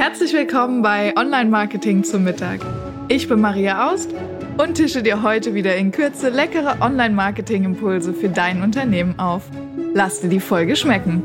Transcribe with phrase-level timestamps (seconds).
[0.00, 2.60] Herzlich willkommen bei Online Marketing zum Mittag.
[3.08, 4.08] Ich bin Maria Aust
[4.56, 9.42] und tische dir heute wieder in Kürze leckere Online Marketing Impulse für dein Unternehmen auf.
[9.92, 11.22] Lass dir die Folge schmecken.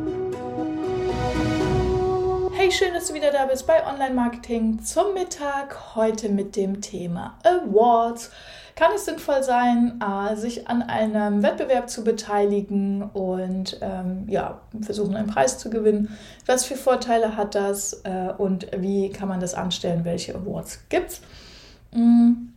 [2.52, 5.96] Hey, schön, dass du wieder da bist bei Online Marketing zum Mittag.
[5.96, 8.30] Heute mit dem Thema Awards
[8.76, 15.16] kann es sinnvoll sein, äh, sich an einem Wettbewerb zu beteiligen und ähm, ja, versuchen,
[15.16, 16.10] einen Preis zu gewinnen.
[16.46, 20.04] Was für Vorteile hat das äh, und wie kann man das anstellen?
[20.04, 21.22] Welche Awards gibt es?
[21.92, 22.50] Mm,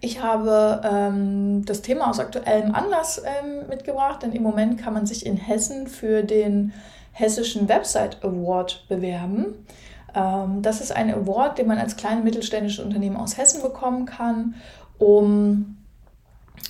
[0.00, 5.06] ich habe ähm, das Thema aus aktuellem Anlass ähm, mitgebracht, denn im Moment kann man
[5.06, 6.72] sich in Hessen für den
[7.10, 9.66] Hessischen Website Award bewerben.
[10.14, 14.54] Ähm, das ist ein Award, den man als kleine mittelständische Unternehmen aus Hessen bekommen kann
[15.02, 15.78] um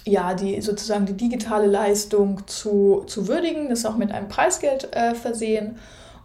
[0.05, 3.69] ja, die, sozusagen die digitale Leistung zu, zu würdigen.
[3.69, 5.77] Das ist auch mit einem Preisgeld äh, versehen.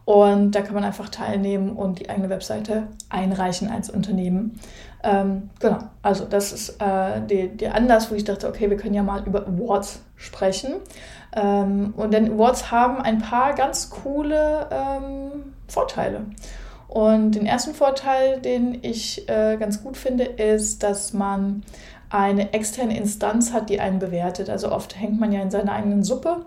[0.06, 4.58] Und da kann man einfach teilnehmen und die eigene Webseite einreichen als Unternehmen.
[5.04, 8.94] Ähm, genau, also das ist äh, der, der Anlass, wo ich dachte, okay, wir können
[8.94, 10.76] ja mal über Awards sprechen.
[11.36, 16.22] Ähm, und denn Awards haben ein paar ganz coole ähm, Vorteile.
[16.88, 21.64] Und den ersten Vorteil, den ich äh, ganz gut finde, ist, dass man
[22.10, 24.50] eine externe Instanz hat, die einen bewertet.
[24.50, 26.46] Also oft hängt man ja in seiner eigenen Suppe.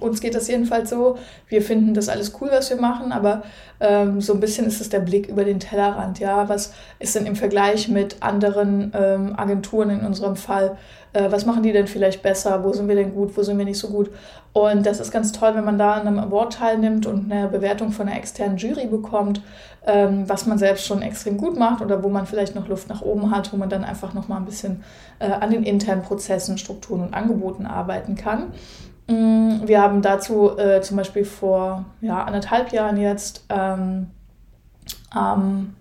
[0.00, 1.18] Uns geht das jedenfalls so.
[1.48, 3.42] Wir finden das alles cool, was wir machen, aber
[3.80, 6.18] ähm, so ein bisschen ist es der Blick über den Tellerrand.
[6.18, 10.76] Ja, was ist denn im Vergleich mit anderen ähm, Agenturen in unserem Fall?
[11.12, 12.62] Äh, was machen die denn vielleicht besser?
[12.64, 13.36] Wo sind wir denn gut?
[13.36, 14.10] Wo sind wir nicht so gut?
[14.52, 17.90] Und das ist ganz toll, wenn man da an einem Award teilnimmt und eine Bewertung
[17.90, 19.42] von einer externen Jury bekommt,
[19.86, 23.02] ähm, was man selbst schon extrem gut macht oder wo man vielleicht noch Luft nach
[23.02, 24.82] oben hat, wo man dann einfach noch mal ein bisschen
[25.18, 28.52] äh, an den internen Prozessen, Strukturen und Angeboten arbeiten kann.
[29.08, 34.10] Mm, wir haben dazu äh, zum Beispiel vor ja, anderthalb Jahren jetzt ähm,
[35.10, 35.76] am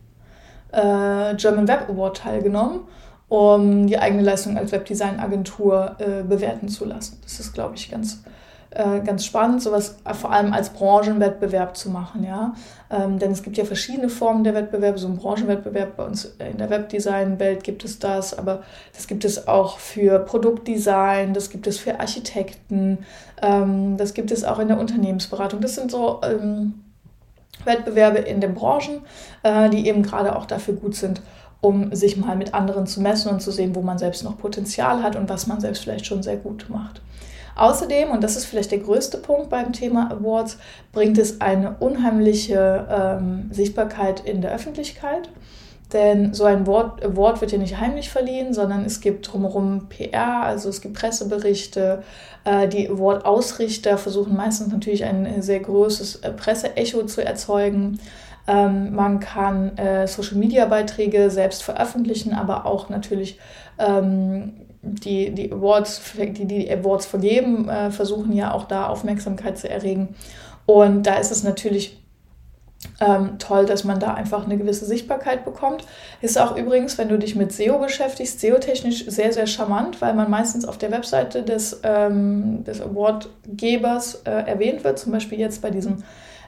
[0.71, 2.81] äh, German Web Award teilgenommen,
[3.27, 7.19] um die eigene Leistung als Webdesign-Agentur äh, bewerten zu lassen.
[7.23, 8.23] Das ist, glaube ich, ganz
[8.75, 12.53] äh, ganz spannend, sowas vor allem als Branchenwettbewerb zu machen, ja.
[12.89, 16.57] Ähm, denn es gibt ja verschiedene Formen der Wettbewerbe, so ein Branchenwettbewerb bei uns in
[16.57, 18.63] der Webdesign-Welt gibt es das, aber
[18.93, 22.99] das gibt es auch für Produktdesign, das gibt es für Architekten,
[23.41, 25.61] ähm, das gibt es auch in der Unternehmensberatung.
[25.61, 26.75] Das sind so ähm,
[27.63, 29.01] Wettbewerbe in den Branchen,
[29.43, 31.21] äh, die eben gerade auch dafür gut sind,
[31.65, 35.01] um sich mal mit anderen zu messen und zu sehen, wo man selbst noch Potenzial
[35.01, 37.01] hat und was man selbst vielleicht schon sehr gut macht.
[37.55, 40.57] Außerdem, und das ist vielleicht der größte Punkt beim Thema Awards,
[40.91, 45.29] bringt es eine unheimliche ähm, Sichtbarkeit in der Öffentlichkeit.
[45.93, 50.43] Denn so ein Award, Award wird ja nicht heimlich verliehen, sondern es gibt drumherum PR,
[50.43, 52.03] also es gibt Presseberichte.
[52.43, 57.99] Äh, die Award-Ausrichter versuchen meistens natürlich ein sehr großes äh, Presseecho zu erzeugen.
[58.47, 63.39] Ähm, man kann äh, Social-Media-Beiträge selbst veröffentlichen, aber auch natürlich
[63.79, 69.69] ähm, die, die Awards, die die Awards vergeben, äh, versuchen ja auch da Aufmerksamkeit zu
[69.69, 70.15] erregen.
[70.67, 72.01] Und da ist es natürlich
[72.99, 75.85] ähm, toll, dass man da einfach eine gewisse Sichtbarkeit bekommt.
[76.21, 80.29] Ist auch übrigens, wenn du dich mit SEO beschäftigst, SEO-technisch sehr, sehr charmant, weil man
[80.29, 85.71] meistens auf der Webseite des, ähm, des Awardgebers äh, erwähnt wird, zum Beispiel jetzt bei
[85.71, 86.03] diesem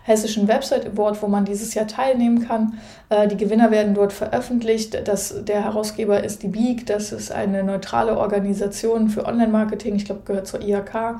[0.08, 2.80] Hessischen Website Award, wo man dieses Jahr teilnehmen kann.
[3.10, 5.06] Äh, die Gewinner werden dort veröffentlicht.
[5.06, 10.22] Das, der Herausgeber ist die BEAG, das ist eine neutrale Organisation für Online-Marketing, ich glaube,
[10.24, 11.20] gehört zur IHK.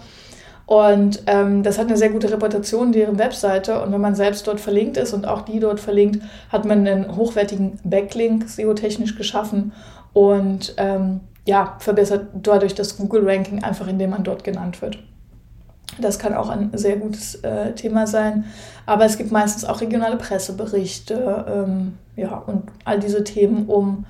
[0.66, 3.82] Und ähm, das hat eine sehr gute Reputation, deren Webseite.
[3.82, 7.16] Und wenn man selbst dort verlinkt ist und auch die dort verlinkt, hat man einen
[7.16, 9.74] hochwertigen Backlink SEO-technisch geschaffen
[10.14, 14.98] und ähm, ja, verbessert dadurch das Google-Ranking einfach, indem man dort genannt wird.
[16.00, 18.46] Das kann auch ein sehr gutes äh, Thema sein.
[18.86, 24.06] Aber es gibt meistens auch regionale Presseberichte ähm, ja, und all diese Themen, um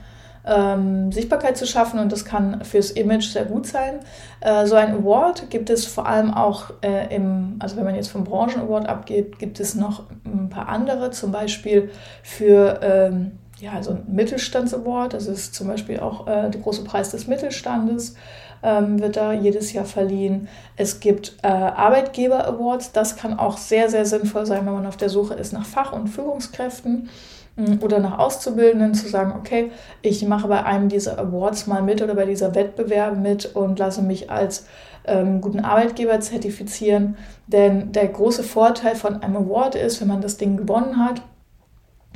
[0.46, 2.00] ähm, Sichtbarkeit zu schaffen.
[2.00, 4.00] Und das kann fürs Image sehr gut sein.
[4.42, 8.09] Äh, so ein Award gibt es vor allem auch äh, im, also wenn man jetzt
[8.09, 11.90] vom Branchen-Award abgeht, gibt es noch ein paar andere, zum Beispiel
[12.23, 15.14] für ähm, ja, also ein Mittelstands-Award.
[15.14, 18.16] Das ist zum Beispiel auch äh, der große Preis des Mittelstandes
[18.64, 20.48] ähm, wird da jedes Jahr verliehen.
[20.76, 22.92] Es gibt äh, Arbeitgeber-Awards.
[22.92, 25.94] Das kann auch sehr, sehr sinnvoll sein, wenn man auf der Suche ist nach Fach-
[25.94, 27.09] und Führungskräften
[27.56, 29.72] mm, oder nach Auszubildenden zu sagen, okay,
[30.02, 34.02] ich mache bei einem dieser Awards mal mit oder bei dieser Wettbewerb mit und lasse
[34.02, 34.66] mich als
[35.08, 37.18] ähm, guten Arbeitgeber zertifizieren.
[37.48, 41.22] Denn der große Vorteil von einem Award ist, wenn man das Ding gewonnen hat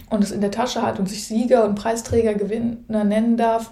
[0.09, 3.71] und es in der Tasche hat und sich Sieger und Preisträger Gewinner nennen darf,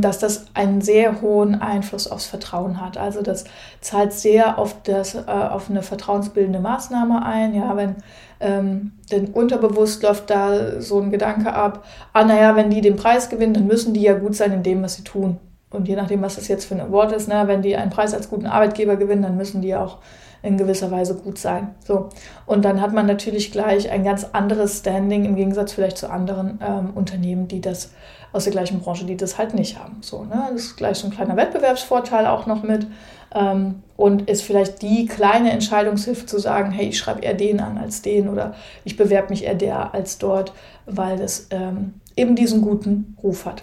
[0.00, 2.98] dass das einen sehr hohen Einfluss aufs Vertrauen hat.
[2.98, 3.44] Also das
[3.80, 7.54] zahlt sehr auf, das, äh, auf eine vertrauensbildende Maßnahme ein.
[7.54, 7.96] Ja, wenn
[8.40, 13.30] ähm, denn unterbewusst läuft da so ein Gedanke ab, ah naja, wenn die den Preis
[13.30, 15.38] gewinnen, dann müssen die ja gut sein in dem, was sie tun.
[15.70, 18.14] Und je nachdem, was das jetzt für ein Award ist, ne, wenn die einen Preis
[18.14, 19.98] als guten Arbeitgeber gewinnen, dann müssen die auch
[20.44, 21.74] in gewisser Weise gut sein.
[21.84, 22.10] So.
[22.46, 26.58] Und dann hat man natürlich gleich ein ganz anderes Standing im Gegensatz vielleicht zu anderen
[26.62, 27.92] ähm, Unternehmen, die das
[28.32, 29.98] aus der gleichen Branche, die das halt nicht haben.
[30.02, 30.48] So, ne?
[30.52, 32.86] Das ist gleich so ein kleiner Wettbewerbsvorteil auch noch mit.
[33.34, 37.78] Ähm, und ist vielleicht die kleine Entscheidungshilfe zu sagen, hey, ich schreibe eher den an
[37.78, 38.54] als den oder
[38.84, 40.52] ich bewerbe mich eher der als dort,
[40.84, 43.62] weil das ähm, eben diesen guten Ruf hat.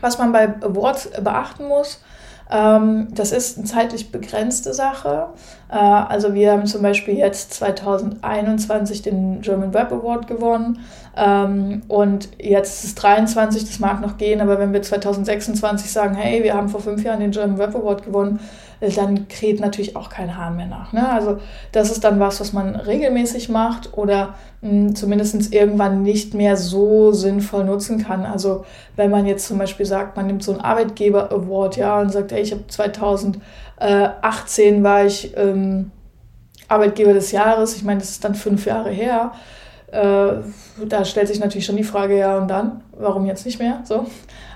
[0.00, 2.02] Was man bei Awards beachten muss,
[2.50, 5.26] ähm, das ist eine zeitlich begrenzte Sache.
[5.70, 10.80] Äh, also wir haben zum Beispiel jetzt 2021 den German Web Award gewonnen
[11.16, 16.14] ähm, und jetzt ist es 23, das mag noch gehen, aber wenn wir 2026 sagen,
[16.14, 18.40] hey, wir haben vor fünf Jahren den German Web Award gewonnen,
[18.80, 20.92] dann kräht natürlich auch kein Hahn mehr nach.
[20.92, 21.08] Ne?
[21.08, 21.38] Also
[21.72, 27.12] das ist dann was, was man regelmäßig macht oder hm, zumindest irgendwann nicht mehr so
[27.12, 28.24] sinnvoll nutzen kann.
[28.24, 28.64] Also
[28.96, 32.42] wenn man jetzt zum Beispiel sagt, man nimmt so einen Arbeitgeber-Award, ja, und sagt, ey,
[32.42, 35.90] ich habe 2018 war ich ähm,
[36.68, 39.32] Arbeitgeber des Jahres, ich meine, das ist dann fünf Jahre her.
[39.90, 40.42] Äh,
[40.86, 42.82] da stellt sich natürlich schon die Frage, ja, und dann?
[42.92, 43.80] Warum jetzt nicht mehr?
[43.84, 44.06] So.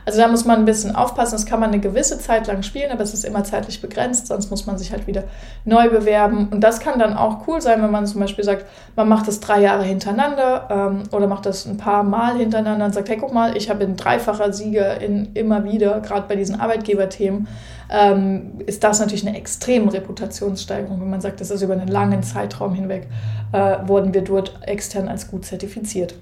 [0.05, 1.33] Also da muss man ein bisschen aufpassen.
[1.33, 4.51] Das kann man eine gewisse Zeit lang spielen, aber es ist immer zeitlich begrenzt, sonst
[4.51, 5.25] muss man sich halt wieder
[5.65, 6.49] neu bewerben.
[6.51, 8.67] Und das kann dann auch cool sein, wenn man zum Beispiel sagt,
[8.97, 12.95] man macht das drei Jahre hintereinander ähm, oder macht das ein paar Mal hintereinander und
[12.95, 16.61] sagt, hey, guck mal, ich habe ein dreifacher Sieger in, immer wieder, gerade bei diesen
[16.61, 17.47] Arbeitgeberthemen,
[17.91, 22.23] ähm, ist das natürlich eine extreme Reputationssteigerung, wenn man sagt, das ist über einen langen
[22.23, 23.09] Zeitraum hinweg,
[23.53, 26.15] äh, wurden wir dort extern als gut zertifiziert.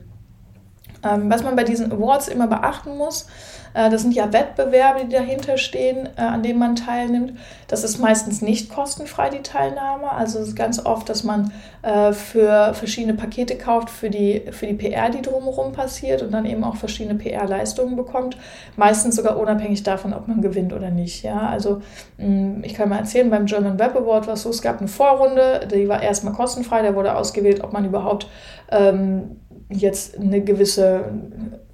[1.02, 3.26] Ähm, was man bei diesen Awards immer beachten muss,
[3.74, 7.38] äh, das sind ja Wettbewerbe, die dahinter stehen, äh, an denen man teilnimmt.
[7.68, 10.10] Das ist meistens nicht kostenfrei, die Teilnahme.
[10.12, 11.52] Also es ist ganz oft, dass man
[11.82, 16.46] äh, für verschiedene Pakete kauft, für die, für die PR, die drumherum passiert und dann
[16.46, 18.36] eben auch verschiedene PR-Leistungen bekommt.
[18.76, 21.22] Meistens sogar unabhängig davon, ob man gewinnt oder nicht.
[21.22, 21.82] Ja, also
[22.18, 24.88] mm, ich kann mal erzählen, beim German Web Award war es so, es gab eine
[24.88, 28.26] Vorrunde, die war erstmal kostenfrei, da wurde ausgewählt, ob man überhaupt
[28.70, 29.36] ähm,
[29.70, 31.04] jetzt eine gewisse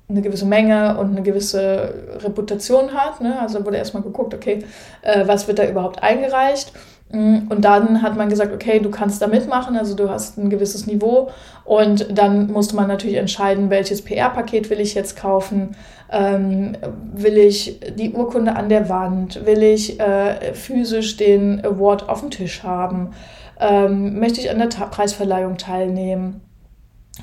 [0.08, 3.20] eine gewisse Menge und eine gewisse Reputation hat.
[3.20, 3.40] Ne?
[3.40, 4.60] Also wurde erstmal geguckt, okay,
[5.02, 6.72] äh, was wird da überhaupt eingereicht?
[7.10, 10.48] Mm, und dann hat man gesagt, okay, du kannst da mitmachen, also du hast ein
[10.48, 11.30] gewisses Niveau.
[11.64, 15.76] Und dann musste man natürlich entscheiden, welches PR-Paket will ich jetzt kaufen.
[16.10, 16.76] Ähm,
[17.12, 19.44] will ich die Urkunde an der Wand?
[19.44, 23.10] Will ich äh, physisch den Award auf dem Tisch haben?
[23.58, 26.42] Ähm, möchte ich an der Ta Preisverleihung teilnehmen?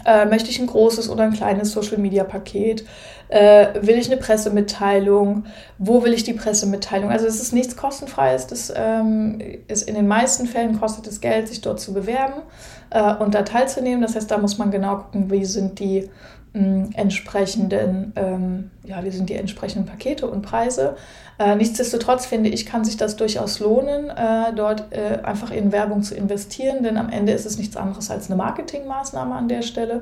[0.06, 2.84] Äh, möchte ich ein großes oder ein kleines Social-Media-Paket?
[3.30, 5.46] Äh, will ich eine Pressemitteilung?
[5.78, 7.12] Wo will ich die Pressemitteilung?
[7.12, 8.48] Also es ist nichts kostenfreies.
[8.48, 12.42] Das ähm, ist in den meisten Fällen kostet es Geld, sich dort zu bewerben
[12.90, 14.02] äh, und da teilzunehmen.
[14.02, 16.10] Das heißt, da muss man genau gucken, wie sind die
[16.54, 20.96] entsprechenden, ähm, ja, wie sind die entsprechenden Pakete und Preise.
[21.40, 26.04] Äh, nichtsdestotrotz finde ich, kann sich das durchaus lohnen, äh, dort äh, einfach in Werbung
[26.04, 30.02] zu investieren, denn am Ende ist es nichts anderes als eine Marketingmaßnahme an der Stelle.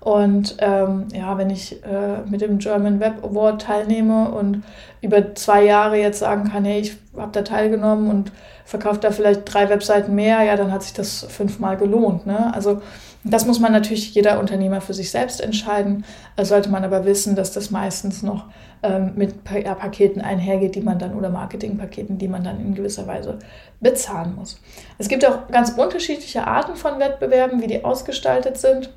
[0.00, 4.62] Und ähm, ja, wenn ich äh, mit dem German Web Award teilnehme und
[5.00, 8.32] über zwei Jahre jetzt sagen kann, hey, ich habe da teilgenommen und
[8.64, 12.26] verkauft da vielleicht drei Webseiten mehr, ja, dann hat sich das fünfmal gelohnt.
[12.26, 12.54] Ne?
[12.54, 12.82] Also
[13.28, 16.04] das muss man natürlich jeder Unternehmer für sich selbst entscheiden.
[16.40, 18.46] Sollte man aber wissen, dass das meistens noch
[18.82, 23.38] ähm, mit PR-Paketen einhergeht, die man dann oder Marketingpaketen, die man dann in gewisser Weise
[23.80, 24.60] bezahlen muss.
[24.98, 28.90] Es gibt auch ganz unterschiedliche Arten von Wettbewerben, wie die ausgestaltet sind.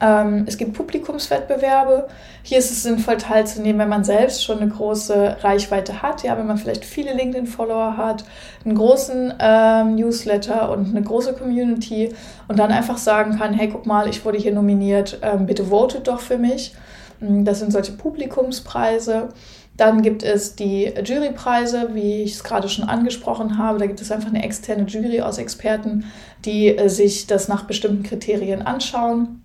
[0.00, 2.08] Ähm, es gibt Publikumswettbewerbe.
[2.42, 6.46] Hier ist es sinnvoll teilzunehmen, wenn man selbst schon eine große Reichweite hat, ja, wenn
[6.46, 8.24] man vielleicht viele LinkedIn-Follower hat,
[8.64, 12.14] einen großen ähm, Newsletter und eine große Community
[12.46, 16.06] und dann einfach sagen kann, hey, guck mal, ich wurde hier nominiert, ähm, bitte votet
[16.06, 16.74] doch für mich.
[17.20, 19.30] Mm, das sind solche Publikumspreise.
[19.76, 23.78] Dann gibt es die Jurypreise, wie ich es gerade schon angesprochen habe.
[23.78, 26.04] Da gibt es einfach eine externe Jury aus Experten,
[26.44, 29.42] die äh, sich das nach bestimmten Kriterien anschauen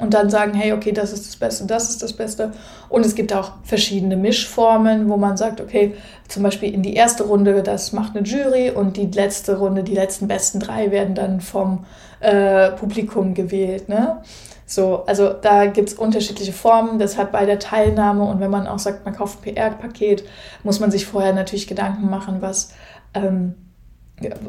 [0.00, 2.52] und dann sagen, hey, okay, das ist das Beste, das ist das Beste.
[2.88, 5.94] Und es gibt auch verschiedene Mischformen, wo man sagt, okay,
[6.28, 9.94] zum Beispiel in die erste Runde, das macht eine Jury und die letzte Runde, die
[9.94, 11.84] letzten besten drei werden dann vom
[12.20, 13.88] äh, Publikum gewählt.
[13.88, 14.22] Ne?
[14.64, 18.78] So, also da gibt es unterschiedliche Formen, deshalb bei der Teilnahme und wenn man auch
[18.78, 20.24] sagt, man kauft ein PR-Paket,
[20.62, 22.72] muss man sich vorher natürlich Gedanken machen, was
[23.12, 23.54] ähm,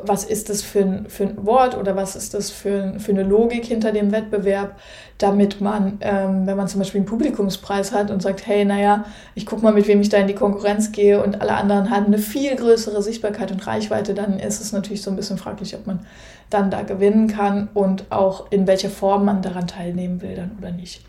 [0.04, 3.24] was ist das für ein, für ein Wort oder was ist das für, für eine
[3.24, 4.78] Logik hinter dem Wettbewerb,
[5.18, 9.46] damit man, ähm, wenn man zum Beispiel einen Publikumspreis hat und sagt, hey, naja, ich
[9.46, 12.18] gucke mal, mit wem ich da in die Konkurrenz gehe und alle anderen haben eine
[12.18, 16.06] viel größere Sichtbarkeit und Reichweite, dann ist es natürlich so ein bisschen fraglich, ob man
[16.50, 20.72] dann da gewinnen kann und auch in welcher Form man daran teilnehmen will dann oder
[20.72, 21.04] nicht.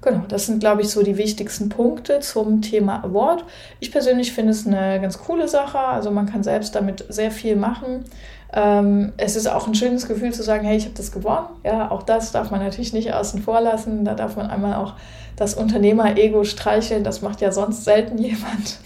[0.00, 3.44] Genau, das sind, glaube ich, so die wichtigsten Punkte zum Thema Award.
[3.80, 5.78] Ich persönlich finde es eine ganz coole Sache.
[5.78, 8.04] Also man kann selbst damit sehr viel machen.
[8.52, 11.48] Ähm, es ist auch ein schönes Gefühl zu sagen, hey, ich habe das gewonnen.
[11.64, 14.04] Ja, auch das darf man natürlich nicht außen vor lassen.
[14.04, 14.94] Da darf man einmal auch
[15.34, 17.02] das Unternehmer-Ego streicheln.
[17.02, 18.78] Das macht ja sonst selten jemand.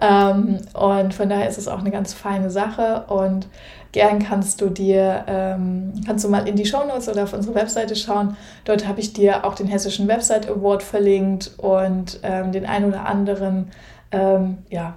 [0.00, 3.04] Ähm, und von daher ist es auch eine ganz feine Sache.
[3.08, 3.48] Und
[3.92, 7.96] Gern kannst du dir, ähm, kannst du mal in die Shownotes oder auf unsere Webseite
[7.96, 8.36] schauen.
[8.64, 13.06] Dort habe ich dir auch den Hessischen Website Award verlinkt und ähm, den ein oder
[13.06, 13.72] anderen
[14.12, 14.94] ähm, ja,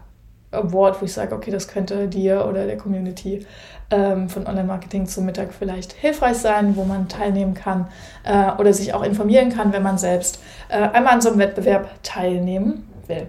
[0.52, 3.48] Award, wo ich sage, okay, das könnte dir oder der Community
[3.90, 7.88] ähm, von Online-Marketing zum Mittag vielleicht hilfreich sein, wo man teilnehmen kann
[8.24, 11.90] äh, oder sich auch informieren kann, wenn man selbst äh, einmal an so einem Wettbewerb
[12.04, 13.26] teilnehmen will.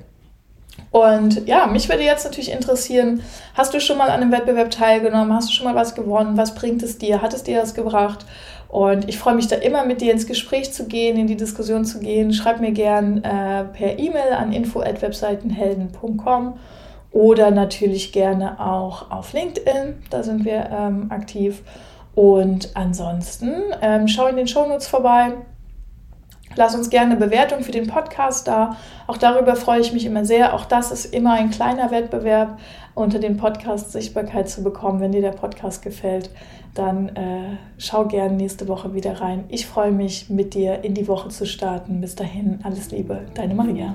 [0.91, 3.23] Und ja, mich würde jetzt natürlich interessieren,
[3.55, 5.35] hast du schon mal an einem Wettbewerb teilgenommen?
[5.35, 6.37] Hast du schon mal was gewonnen?
[6.37, 7.21] Was bringt es dir?
[7.21, 8.25] Hat es dir das gebracht?
[8.69, 11.85] Und ich freue mich da immer mit dir ins Gespräch zu gehen, in die Diskussion
[11.85, 12.33] zu gehen.
[12.33, 16.59] Schreib mir gern äh, per E-Mail an info@webseitenhelden.com
[17.13, 20.03] oder natürlich gerne auch auf LinkedIn.
[20.11, 21.63] Da sind wir ähm, aktiv.
[22.17, 25.35] Und ansonsten ähm, schau in den Shownotes vorbei.
[26.57, 28.77] Lass uns gerne eine Bewertung für den Podcast da.
[29.07, 30.55] Auch darüber freue ich mich immer sehr.
[30.55, 32.59] Auch das ist immer ein kleiner Wettbewerb,
[32.95, 35.01] unter den Podcast Sichtbarkeit zu bekommen.
[35.01, 36.31] Wenn dir der Podcast gefällt,
[36.75, 39.45] dann äh, schau gerne nächste Woche wieder rein.
[39.49, 42.01] Ich freue mich, mit dir in die Woche zu starten.
[42.01, 43.95] Bis dahin, alles Liebe, deine Maria.